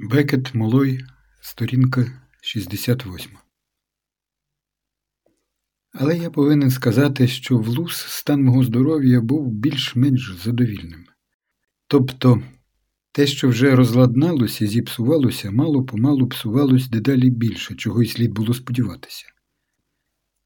[0.00, 1.04] Бекет Молой,
[1.40, 3.32] сторінка 68.
[5.92, 11.04] Але я повинен сказати, що в лус стан мого здоров'я був більш-менш задовільним.
[11.86, 12.42] Тобто
[13.12, 18.54] те, що вже розладналося і зіпсувалося, мало помалу псувалось дедалі більше, чого й слід було
[18.54, 19.26] сподіватися.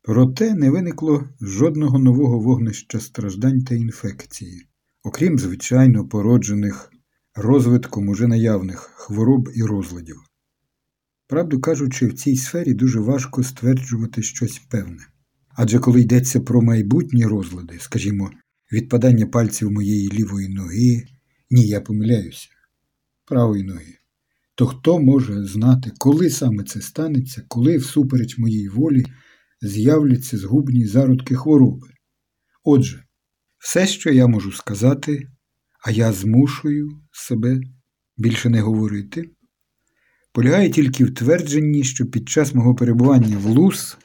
[0.03, 4.66] Проте не виникло жодного нового вогнища страждань та інфекції,
[5.03, 6.93] окрім звичайно породжених
[7.34, 10.16] розвитком уже наявних хвороб і розладів.
[11.28, 15.06] Правду кажучи, в цій сфері дуже важко стверджувати щось певне.
[15.48, 18.30] Адже коли йдеться про майбутні розлади, скажімо,
[18.73, 21.04] відпадання пальців моєї лівої ноги,
[21.50, 22.48] ні, я помиляюся,
[23.24, 23.95] правої ноги,
[24.54, 29.04] то хто може знати, коли саме це станеться, коли, всупереч моїй волі,
[29.62, 31.88] з'являться згубні зародки хвороби?
[32.64, 33.04] Отже,
[33.59, 35.28] все, що я можу сказати,
[35.82, 37.60] а я змушую себе
[38.16, 39.30] більше не говорити,
[40.32, 43.96] полягає тільки в твердженні, що під час мого перебування в лус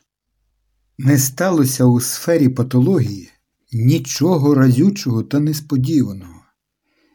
[0.98, 3.30] не сталося у сфері патології
[3.72, 6.42] нічого разючого та несподіваного,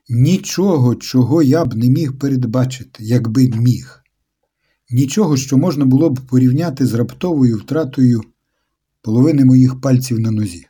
[0.08, 4.02] нічого, чого я б не міг передбачити, якби міг,
[4.90, 8.22] нічого, що можна було б порівняти з раптовою втратою
[9.02, 10.66] половини моїх пальців на нозі.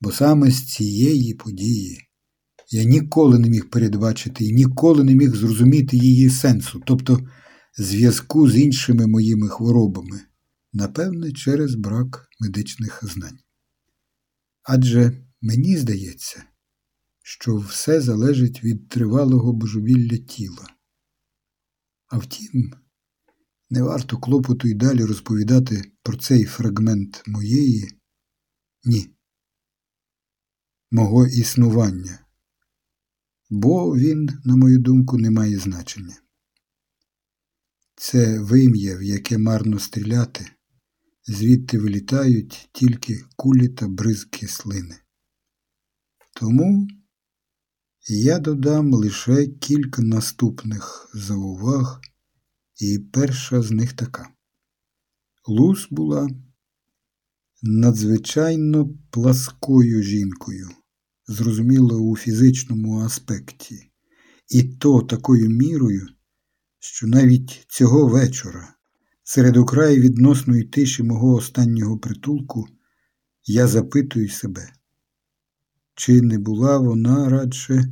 [0.00, 2.00] Бо саме з цієї події
[2.74, 7.28] я ніколи не міг передбачити і ніколи не міг зрозуміти її сенсу, тобто
[7.78, 10.20] зв'язку з іншими моїми хворобами,
[10.72, 13.38] напевне, через брак медичних знань.
[14.62, 16.44] Адже мені здається,
[17.22, 20.66] що все залежить від тривалого божевілля тіла.
[22.06, 22.72] А втім,
[23.70, 27.88] не варто клопоту й далі розповідати про цей фрагмент моєї,
[28.84, 29.08] ні,
[30.90, 32.23] мого існування
[33.50, 36.16] бо він, на мою думку, не має значення.
[37.96, 40.46] Це вим'я, в яке марно стріляти,
[41.26, 44.96] звідти вилітають тільки кулі та бризки слини.
[46.36, 46.88] Тому
[48.08, 52.00] я додам лише кілька наступних зауваг,
[52.80, 54.28] і перша з них така.
[55.46, 56.28] Лус була
[57.62, 60.68] надзвичайно пласкою жінкою
[61.26, 63.90] зрозуміло у фізичному аспекті,
[64.48, 66.06] і то такою мірою,
[66.78, 68.74] що навіть цього вечора,
[69.22, 72.66] серед украї відносної тиші мого останнього притулку,
[73.44, 74.72] я запитую себе,
[75.94, 77.84] чи не була вона радше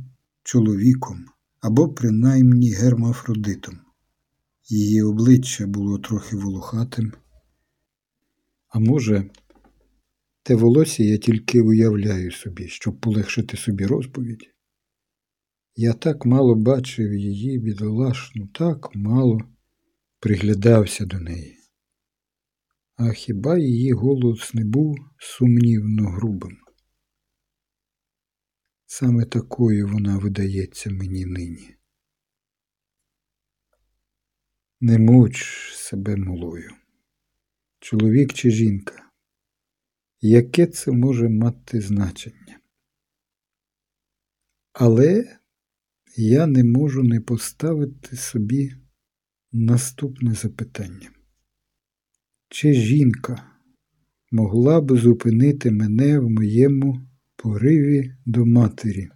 [0.43, 1.25] чоловіком
[1.61, 3.79] або принаймні гермафродитом.
[4.69, 7.13] Її обличчя було трохи волохатим,
[8.69, 9.29] а може,
[10.43, 14.49] те волосся я тільки уявляю собі, щоб полегшити собі розповідь.
[15.75, 19.41] Я так мало бачив її бідолашну, так мало
[20.19, 21.57] приглядався до неї.
[22.95, 26.57] А хіба її голос не був сумнівно грубим?
[28.85, 31.75] Саме такою вона видається мені нині.
[34.81, 36.71] Не муч себе молою,
[37.79, 39.02] чоловік чи жінка
[40.25, 42.59] яке це може мати значення.
[44.73, 45.37] Але
[46.17, 48.73] я не можу не поставити собі
[49.51, 51.11] наступне запитання.
[52.49, 53.51] Чи жінка
[54.31, 59.09] могла б зупинити мене в моєму пориві до матері?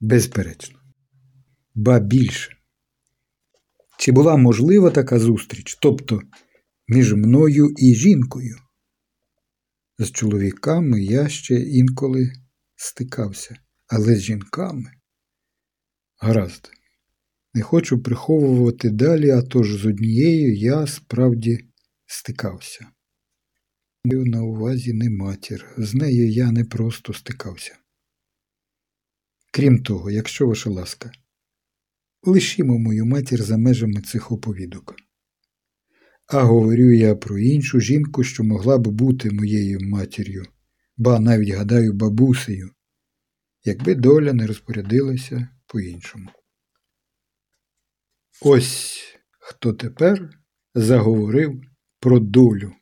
[0.00, 0.78] Безперечно,
[1.74, 2.56] ба більше.
[3.98, 6.20] Чи була можлива така зустріч, тобто
[6.88, 8.56] між мною і жінкою?
[9.98, 12.32] З чоловіками я ще інколи
[12.76, 13.56] стикався,
[13.86, 14.92] але з жінками.
[16.18, 16.70] Гаразд,
[17.54, 21.58] не хочу приховувати далі, а тож з однією я справді
[22.06, 22.86] стикався.
[24.04, 27.76] На увазі не матір, з нею я не просто стикався.
[29.52, 31.12] Крім того, якщо ваша ласка,
[32.22, 34.96] лишімо мою матір за межами цих оповідок.
[36.26, 40.44] А говорю я про іншу жінку, що могла б бути моєю матір'ю,
[40.96, 42.70] ба навіть гадаю, бабусею,
[43.64, 46.30] якби доля не розпорядилася по-іншому.
[48.42, 49.00] Ось
[49.38, 50.30] хто тепер
[50.74, 51.62] заговорив
[52.00, 52.72] про долю.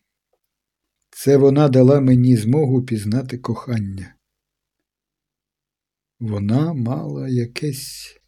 [1.11, 4.15] Це вона дала мені змогу пізнати кохання.
[6.21, 8.21] Вона мала якесь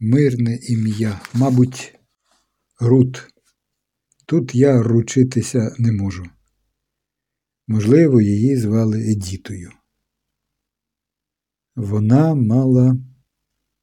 [0.00, 1.98] мирне ім'я, мабуть,
[2.80, 3.31] Рут.
[4.32, 6.24] Тут я ручитися не можу.
[7.66, 9.70] Можливо, її звали Едітою.
[11.76, 12.96] Вона мала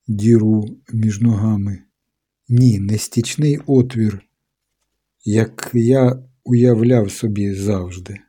[0.07, 1.83] діру між ногами,
[2.47, 4.21] Ні, не стічний отвір,
[5.25, 8.19] як я уявляв собі завжди,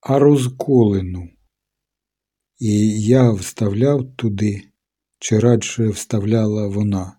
[0.00, 1.28] а розколену.
[2.58, 4.62] І я вставляв туди,
[5.18, 7.16] чи радше вставляла вона,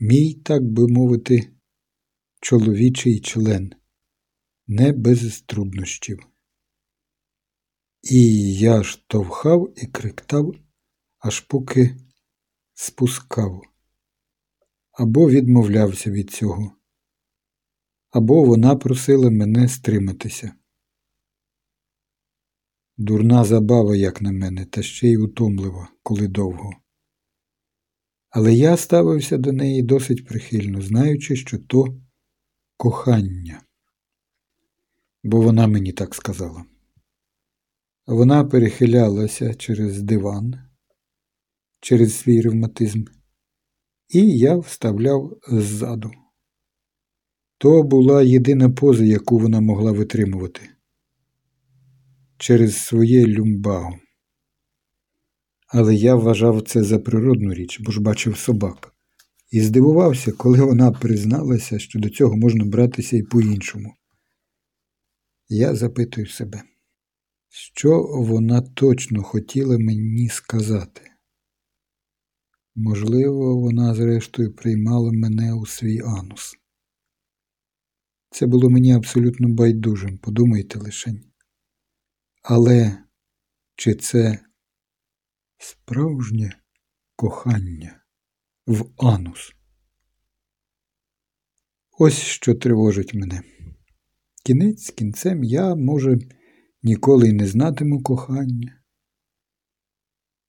[0.00, 1.52] мій, так би мовити,
[2.42, 3.72] чоловічий член,
[4.66, 6.26] не без труднощів.
[8.02, 10.54] І я штовхав і криктав,
[11.18, 11.96] аж поки
[12.74, 13.62] спускав,
[14.92, 16.72] або відмовлявся від цього,
[18.10, 20.52] або вона просила мене стриматися.
[22.96, 26.72] Дурна забава, як на мене, та ще й утомлива, коли довго.
[28.30, 32.01] Але я ставився до неї досить прихильно, знаючи, що то
[32.82, 33.62] кохання,
[35.24, 36.64] бо вона мені так сказала.
[38.06, 40.54] Вона перехилялася через диван,
[41.80, 43.04] через свій ревматизм,
[44.08, 46.10] і я вставляв ззаду.
[47.58, 50.60] То була єдина поза, яку вона могла витримувати
[52.38, 53.98] через своє люмбаго.
[55.66, 58.91] Але я вважав це за природну річ, бо ж бачив собак,
[59.52, 63.94] і здивувався, коли вона призналася, що до цього можна братися і по-іншому.
[65.48, 66.62] Я запитую себе,
[67.48, 71.02] що вона точно хотіла мені сказати?
[72.74, 76.56] Можливо, вона, зрештою, приймала мене у свій анус.
[78.30, 81.32] Це було мені абсолютно байдужим, подумайте лишень.
[82.42, 82.98] Але
[83.76, 84.38] чи це
[85.58, 86.56] справжнє
[87.16, 88.01] кохання
[88.66, 89.52] в анус?
[91.98, 93.42] Ось що тривожить мене.
[94.44, 96.18] Кінець кінцем я, може,
[96.82, 98.82] ніколи й не знатиму кохання.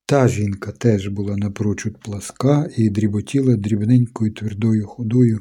[0.05, 5.39] Та жінка теж була напрочуд пласка і дріботіла дрібненькою твердою ходою,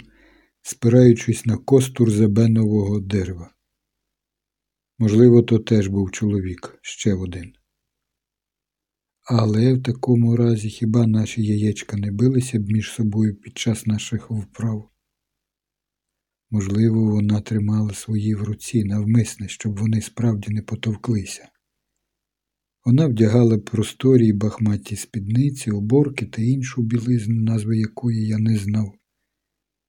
[0.63, 3.55] спираючись на костур зебенового дерева.
[4.99, 7.53] Можливо, то теж був чоловік, ще один.
[9.25, 14.31] Але в такому разі хіба наші яєчка не билися б між собою під час наших
[14.31, 14.89] вправ?
[16.51, 21.49] Можливо, вона тримала свої в руці навмисне, щоб вони справді не потовклися.
[22.85, 28.95] Вона вдягала просторі й бахматі спідниці, оборки та іншу білизну, назви якої я не знав.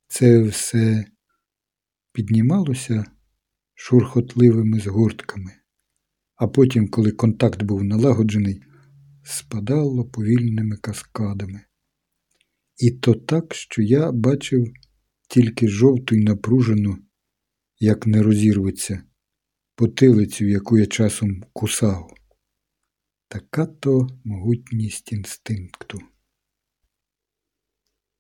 [0.07, 1.06] Це все
[2.12, 3.06] піднімалося
[3.74, 5.51] шурхотливими згортками,
[6.36, 8.62] а потім, коли контакт був налагоджений,
[9.24, 11.62] спадало повільними каскадами.
[12.78, 14.74] І то так, що я бачив
[15.30, 16.98] тільки жовту й напружену,
[17.80, 19.04] як не розірветься,
[19.75, 22.14] потилицю, яку я часом кусав.
[23.28, 26.00] Така то могутність інстинкту.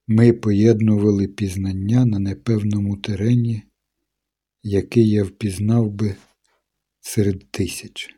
[0.07, 3.63] Ми поєднували пізнання на непевному терені
[4.63, 6.15] який я впізнав би
[6.99, 8.15] серед тисяч.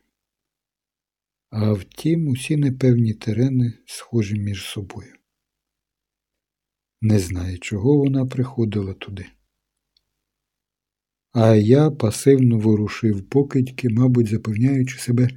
[1.57, 5.13] А втім, усі непевні терени схожі між собою.
[7.01, 9.25] Не знаю, чого вона приходила туди.
[11.31, 15.29] А я пасивно ворушив покидьки, мабуть, запевняючи себе,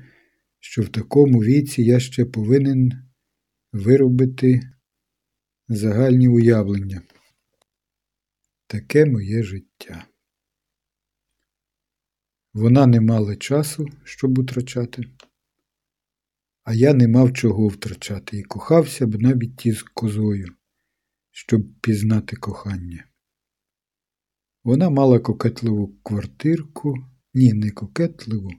[0.60, 2.92] що в такому віці я ще повинен
[3.72, 4.60] виробити
[5.68, 7.02] загальні уявлення.
[8.66, 10.06] Таке моє життя.
[12.52, 15.04] Вона не мала часу, щоб утрачати,
[16.68, 20.46] а я не мав чого втрачати і кохався б навіть із козою,
[21.30, 23.04] щоб пізнати кохання.
[24.64, 26.94] Вона мала кокетливу квартирку,
[27.34, 28.50] ні, не кокетливу,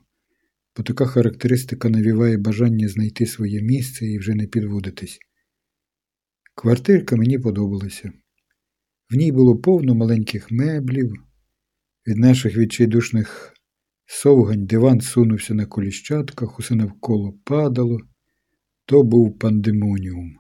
[0.78, 5.20] бо така характеристика навіває бажання знайти своє місце і вже не підводитись.
[6.56, 8.12] Квартирка мені подобалася.
[9.10, 11.14] В ній було повно маленьких меблів,
[12.08, 13.54] від наших відчайдушних
[14.12, 18.00] Совгань диван сунувся на коліщатках, усе навколо падало,
[18.86, 20.38] то був пандемоніум.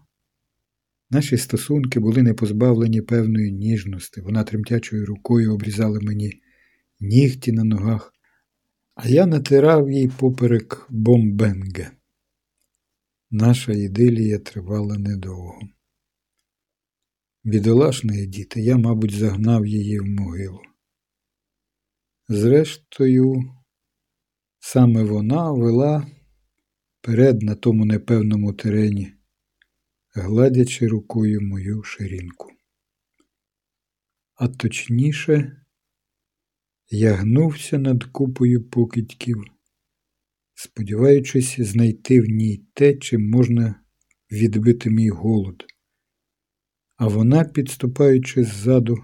[1.09, 4.21] Наші стосунки були не позбавлені певної ніжності.
[4.21, 6.41] Вона тремтячою рукою обрізала мені
[6.99, 8.13] нігті на ногах,
[8.95, 11.91] а я натирав їй поперек бомбенге.
[13.31, 15.59] Наша ідилія тривала недовго.
[17.43, 20.59] Бідолашна діти, я, мабуть, загнав її в могилу.
[22.27, 23.58] Зрештою,
[24.59, 26.07] Саме вона вела
[27.01, 29.13] перед на тому непевному терені,
[30.15, 32.51] гладячи рукою мою ширинку.
[34.35, 35.61] А точніше,
[36.89, 39.43] я гнувся над купою покидьків,
[40.53, 43.83] сподіваючись знайти в ній те, чим можна
[44.31, 45.65] відбити мій голод.
[46.99, 48.97] а вона, підступаючи ззаду,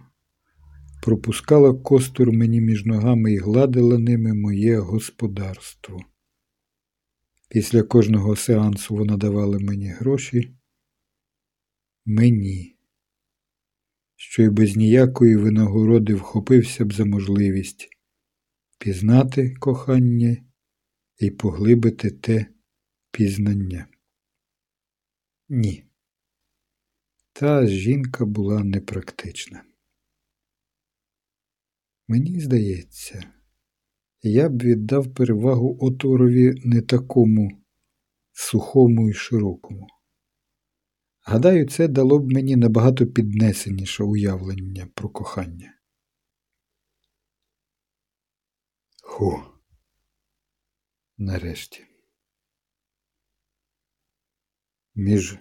[1.02, 6.00] пропускала костур мені між ногами і гладила ними моє господарство.
[7.50, 10.56] Після кожного сеансу вона давала мені гроші,
[12.06, 12.76] мені,
[14.16, 17.90] що й без ніякої винагороди вхопився б за можливість
[18.78, 20.38] пізнати кохання
[21.20, 22.46] і поглибити те
[23.12, 23.88] пізнання.
[25.50, 25.84] Ні.
[27.34, 29.64] Та жінка була непрактична.
[32.08, 33.32] Мені здається,
[34.22, 37.66] я б віддав перевагу отворові не такому
[38.32, 39.88] сухому і широкому.
[41.22, 45.74] Гадаю, це дало б мені набагато піднесеніше уявлення про кохання.
[49.02, 49.44] Ху.
[51.18, 51.86] Нарешті.
[54.96, 55.38] Між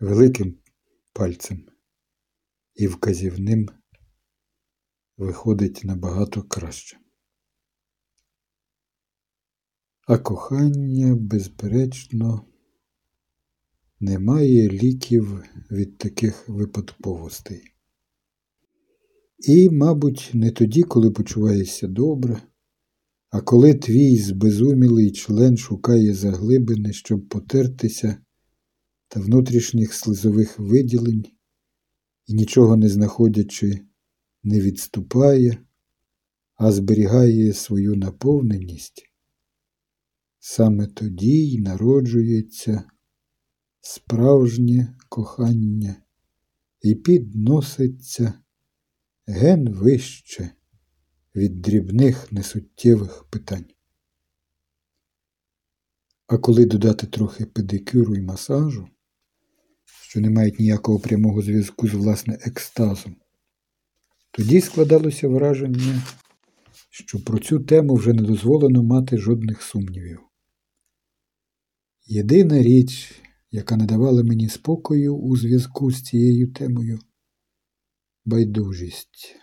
[0.00, 0.58] великим
[1.12, 1.68] пальцем
[2.74, 3.68] і вказівним
[5.18, 6.98] виходить набагато краще.
[10.06, 12.44] А кохання, безперечно,
[14.00, 17.62] не має ліків від таких випадковостей.
[19.38, 22.42] І, мабуть, не тоді, коли почуваєшся добре,
[23.30, 28.18] а коли твій збезумілий член шукає заглибини, щоб потертися
[29.08, 31.24] та внутрішніх слизових виділень
[32.26, 33.80] і нічого не знаходячи,
[34.42, 35.58] не відступає,
[36.54, 39.02] а зберігає свою наповненість,
[40.38, 42.84] саме тоді й народжується
[43.80, 45.96] справжнє кохання
[46.82, 48.34] і підноситься
[49.26, 50.50] ген вище
[51.34, 53.66] від дрібних несуттєвих питань.
[56.26, 58.88] А коли додати трохи педикюру і масажу,
[59.84, 63.16] що не мають ніякого прямого зв'язку з власне екстазом,
[64.38, 66.02] тоді складалося враження,
[66.90, 70.20] що про цю тему вже не дозволено мати жодних сумнівів.
[72.06, 76.98] Єдина річ, яка не давала мені спокою у зв'язку з цією темою
[78.24, 79.36] байдужість,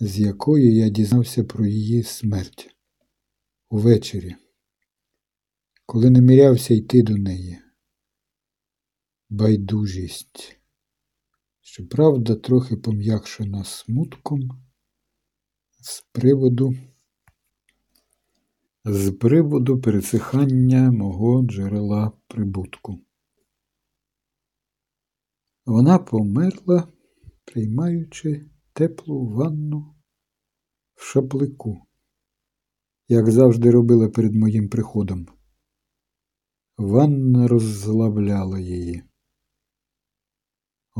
[0.00, 2.76] з якою я дізнався про її смерть
[3.70, 4.36] увечері,
[5.86, 7.58] коли намірявся йти до неї.
[9.30, 10.57] Байдужість,
[11.68, 14.40] щоправда, трохи пом'якшена смутком
[15.80, 16.74] з приводу
[18.84, 23.00] з приводу пересихання мого джерела прибутку.
[25.66, 26.88] Вона померла,
[27.44, 29.94] приймаючи теплу ванну
[30.94, 31.86] в шаплику,
[33.08, 35.26] як завжди робила перед моїм приходом.
[36.76, 39.07] Ванна роззлавляла її.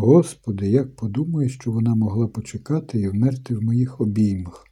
[0.00, 4.66] Господи, як подумаю, що вона могла почекати і вмерти в моїх обіймах.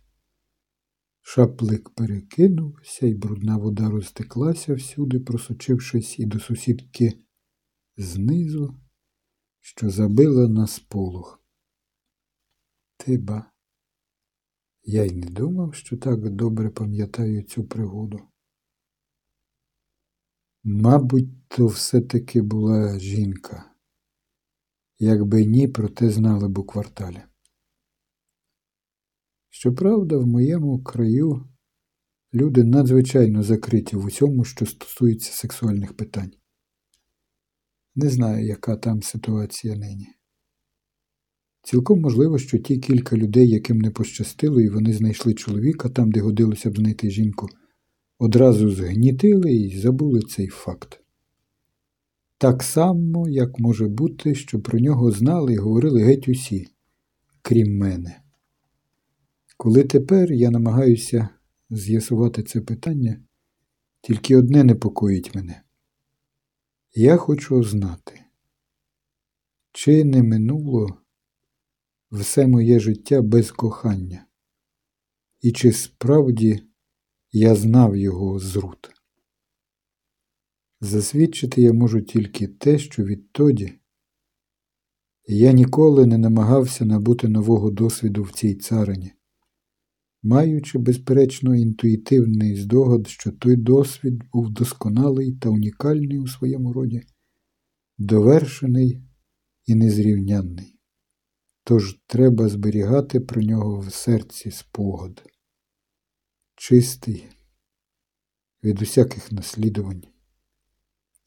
[1.20, 7.12] Шаплик перекинувся, і брудна вода розтеклася всюди, просочившись і до сусідки
[7.96, 8.76] знизу,
[9.60, 11.44] що забила на сполох.
[12.96, 13.52] Тиба,
[14.82, 18.20] я й не думав, що так добре пам'ятаю цю пригоду.
[20.64, 23.75] Мабуть, то все-таки була жінка,
[24.98, 27.22] якби ні, про те знали б у кварталі.
[29.50, 31.48] Щоправда, в моєму краю
[32.34, 36.32] люди надзвичайно закриті в усьому, що стосується сексуальних питань.
[37.94, 40.06] Не знаю, яка там ситуація нині.
[41.62, 46.20] Цілком можливо, що ті кілька людей, яким не пощастило, і вони знайшли чоловіка там, де
[46.20, 47.48] годилося б знайти жінку,
[48.18, 51.05] одразу згнітили і забули цей факт.
[52.38, 56.68] Так само, як може бути, що про нього знали і говорили геть усі,
[57.42, 58.20] крім мене.
[59.56, 61.28] Коли тепер я намагаюся
[61.70, 63.20] з'ясувати це питання,
[64.00, 65.62] тільки одне непокоїть мене.
[66.94, 68.20] Я хочу знати,
[69.72, 70.98] чи не минуло
[72.10, 74.26] все моє життя без кохання,
[75.40, 76.62] і чи справді
[77.32, 78.95] я знав його з.
[80.80, 83.72] Засвідчити я можу тільки те, що відтоді
[85.28, 89.12] я ніколи не намагався набути нового досвіду в цій царині.
[90.22, 97.02] Маючи, безперечно, інтуїтивний здогад, що той досвід був досконалий та унікальний у своєму роді,
[97.98, 99.02] довершений
[99.66, 100.78] і незрівнянний.
[101.64, 105.22] Тож треба зберігати про нього в серці спогад,
[106.54, 107.24] чистий
[108.64, 110.02] від усяких наслідувань,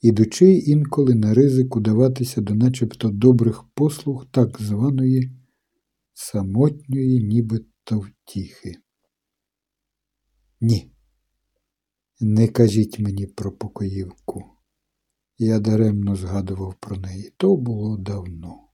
[0.02, 5.32] ідучи інколи на ризик удаватися до начебто добрих послуг так званої
[6.14, 8.76] самотньої нібито втіхи.
[10.62, 10.92] Ні,
[12.20, 14.44] не кажіть мені про покоївку.
[15.38, 17.34] Я даремно згадував про неї.
[17.38, 18.70] То було давно.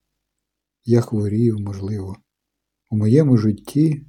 [0.85, 2.15] Я хворів, можливо.
[2.91, 4.05] У моєму житті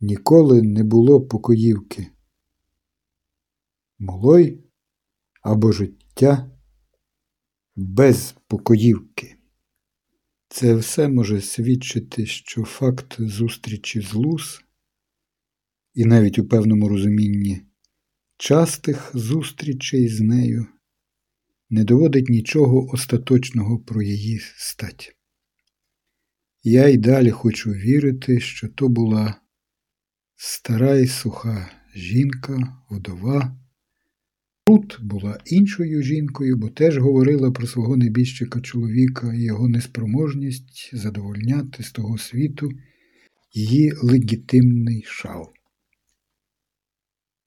[0.00, 2.06] ніколи не було покоївки.
[3.98, 4.64] Молой
[5.42, 6.02] або життя
[7.76, 9.36] без покоївки.
[10.48, 14.60] Це все може свідчити, що факт зустрічі з Лус,
[15.94, 17.62] і навіть у певному розумінні
[18.36, 20.66] частих зустрічей з нею
[21.70, 25.16] не доводить нічого остаточного про її стать.
[26.62, 29.40] Я й далі хочу вірити, що то була
[30.36, 33.61] стара і суха жінка, вдова.
[34.66, 41.82] Рут була іншою жінкою, бо теж говорила про свого небіжчика чоловіка і його неспроможність задовольняти
[41.82, 42.70] з того світу
[43.52, 45.52] її легітимний шал.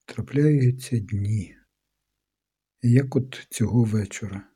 [0.05, 1.55] Трапляються дні,
[2.81, 4.50] як от цього вечора,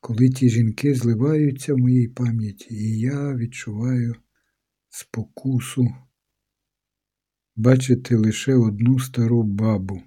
[0.00, 4.14] коли ті жінки зливаються в моїй пам'яті, і я відчуваю
[4.88, 5.86] спокусу
[7.56, 10.02] бачити лише одну стару бабу,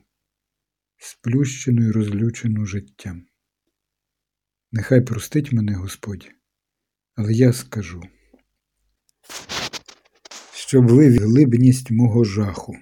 [1.05, 3.25] сплющену і розлючену життям.
[4.71, 6.31] Нехай простить мене Господь,
[7.15, 8.03] але я скажу,
[10.53, 12.75] щоб ви глибність мого жаху.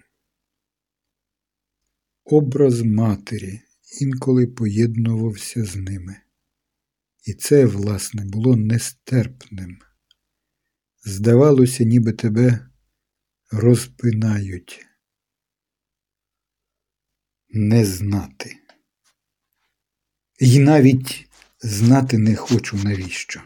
[2.24, 3.62] Образ матері
[4.02, 6.16] інколи поєднувався з ними.
[7.26, 9.80] І це, власне, було нестерпним.
[11.06, 12.70] Здавалося, ніби тебе
[13.52, 14.86] розпинають.
[17.56, 18.58] Не знати.
[20.40, 21.28] І навіть
[21.62, 23.42] знати не хочу навіщо.